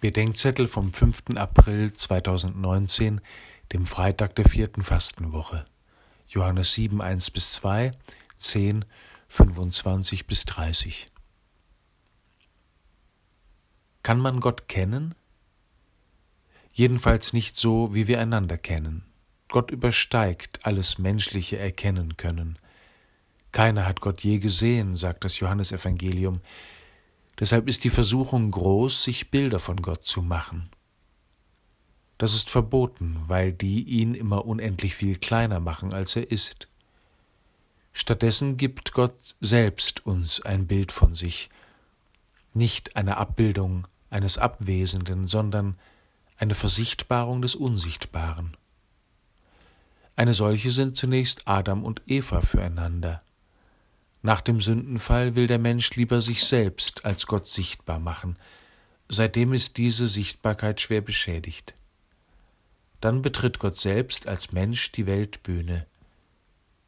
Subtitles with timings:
[0.00, 1.34] Bedenkzettel vom 5.
[1.34, 3.20] April 2019,
[3.72, 5.66] dem Freitag der vierten Fastenwoche.
[6.28, 7.90] Johannes 7, 1 bis 2,
[8.36, 8.84] 10,
[9.28, 11.08] 25 bis 30.
[14.04, 15.16] Kann man Gott kennen?
[16.72, 19.04] Jedenfalls nicht so, wie wir einander kennen.
[19.48, 22.56] Gott übersteigt alles menschliche Erkennen können.
[23.50, 26.38] Keiner hat Gott je gesehen, sagt das Johannesevangelium.
[27.38, 30.68] Deshalb ist die Versuchung groß, sich Bilder von Gott zu machen.
[32.18, 36.66] Das ist verboten, weil die ihn immer unendlich viel kleiner machen, als er ist.
[37.92, 41.48] Stattdessen gibt Gott selbst uns ein Bild von sich,
[42.54, 45.76] nicht eine Abbildung eines Abwesenden, sondern
[46.38, 48.56] eine Versichtbarung des Unsichtbaren.
[50.16, 53.22] Eine solche sind zunächst Adam und Eva füreinander.
[54.22, 58.36] Nach dem Sündenfall will der Mensch lieber sich selbst als Gott sichtbar machen.
[59.08, 61.74] Seitdem ist diese Sichtbarkeit schwer beschädigt.
[63.00, 65.86] Dann betritt Gott selbst als Mensch die Weltbühne.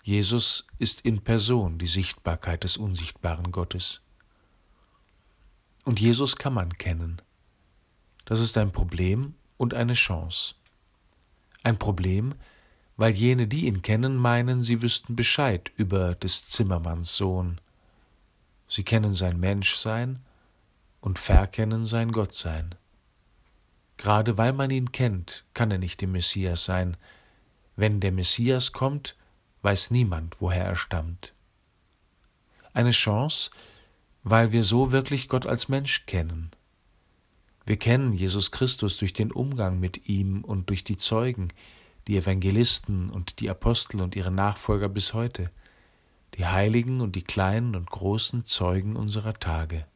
[0.03, 4.01] Jesus ist in Person die Sichtbarkeit des unsichtbaren Gottes.
[5.85, 7.23] Und Jesus kann man kennen.
[8.25, 10.55] Das ist ein Problem und eine Chance.
[11.63, 12.35] Ein Problem,
[13.01, 17.59] weil jene, die ihn kennen, meinen, sie wüssten Bescheid über des Zimmermanns Sohn.
[18.69, 20.21] Sie kennen sein Menschsein
[21.01, 22.75] und verkennen sein Gottsein.
[23.97, 26.99] Gerade weil man ihn kennt, kann er nicht der Messias sein.
[27.75, 29.17] Wenn der Messias kommt,
[29.63, 31.33] weiß niemand, woher er stammt.
[32.75, 33.51] Eine Chance,
[34.25, 36.51] weil wir so wirklich Gott als Mensch kennen.
[37.65, 41.49] Wir kennen Jesus Christus durch den Umgang mit ihm und durch die Zeugen,
[42.07, 45.51] die Evangelisten und die Apostel und ihre Nachfolger bis heute,
[46.35, 49.87] die Heiligen und die kleinen und großen Zeugen unserer Tage.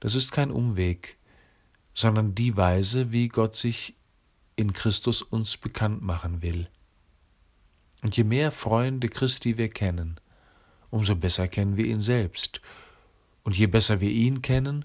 [0.00, 1.18] Das ist kein Umweg,
[1.94, 3.96] sondern die Weise, wie Gott sich
[4.56, 6.68] in Christus uns bekannt machen will.
[8.02, 10.18] Und je mehr Freunde Christi wir kennen,
[10.90, 12.60] umso besser kennen wir ihn selbst,
[13.42, 14.84] und je besser wir ihn kennen,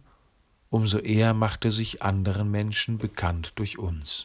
[0.70, 4.14] umso eher macht er sich anderen Menschen bekannt durch uns.